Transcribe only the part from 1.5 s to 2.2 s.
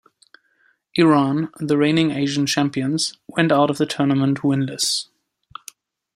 the reigning